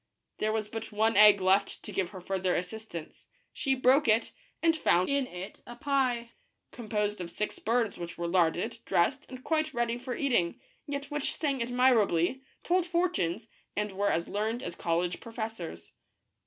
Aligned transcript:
There 0.39 0.51
was 0.51 0.67
but 0.67 0.91
one 0.91 1.15
egg 1.15 1.39
left 1.39 1.83
to 1.83 1.91
give 1.91 2.09
her 2.09 2.21
further 2.21 2.55
assistance. 2.55 3.27
She 3.53 3.75
broke 3.75 4.07
it, 4.07 4.31
and 4.63 4.75
found 4.75 5.09
in 5.09 5.27
it 5.27 5.61
a 5.67 5.75
pie, 5.75 6.31
composed 6.71 7.21
of 7.21 7.29
six 7.29 7.59
birds 7.59 7.99
which 7.99 8.17
were 8.17 8.27
larded, 8.27 8.79
dressed, 8.85 9.27
and 9.29 9.43
quite 9.43 9.75
ready 9.75 9.99
for 9.99 10.15
eating, 10.15 10.59
yet 10.87 11.11
which 11.11 11.35
sang 11.35 11.61
admirably, 11.61 12.41
told 12.63 12.87
fortunes, 12.87 13.47
and 13.75 13.91
were 13.91 14.09
as 14.09 14.27
learned 14.27 14.63
as 14.63 14.73
college 14.73 15.19
professors. 15.19 15.91